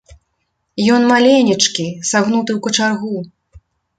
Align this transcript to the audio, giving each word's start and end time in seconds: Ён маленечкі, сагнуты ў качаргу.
Ён 0.93 1.01
маленечкі, 1.11 1.85
сагнуты 2.13 2.51
ў 2.57 2.59
качаргу. 2.69 3.15